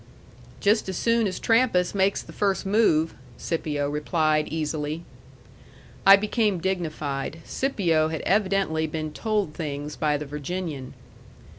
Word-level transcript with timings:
"Just 0.59 0.89
as 0.89 0.97
soon 0.97 1.27
as 1.27 1.39
Trampas 1.39 1.93
makes 1.93 2.23
the 2.23 2.33
first 2.33 2.65
move," 2.65 3.13
Scipio 3.37 3.87
replied 3.87 4.47
easily. 4.49 5.03
I 6.07 6.15
became 6.15 6.57
dignified. 6.57 7.37
Scipio 7.45 8.07
had 8.07 8.21
evidently 8.21 8.87
been 8.87 9.13
told 9.13 9.53
things 9.53 9.95
by 9.95 10.17
the 10.17 10.25
Virginian. 10.25 10.95